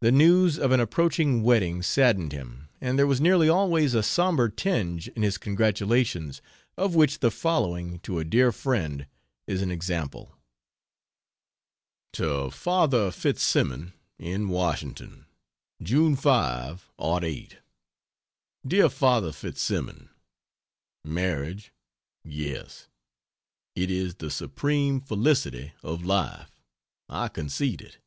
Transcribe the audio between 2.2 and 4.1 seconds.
him and there was nearly always a